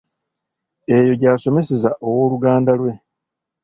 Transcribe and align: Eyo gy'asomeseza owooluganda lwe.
Eyo 0.95 1.13
gy'asomeseza 1.21 1.89
owooluganda 2.07 2.71
lwe. 2.79 2.91